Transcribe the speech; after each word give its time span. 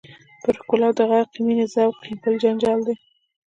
پر 0.43 0.53
ښکلا 0.61 0.89
د 0.97 0.99
غرقې 1.09 1.39
مینې 1.45 1.65
ذوق 1.73 1.97
یې 2.07 2.13
بل 2.21 2.33
جنجال 2.43 2.79
دی. 2.87 2.95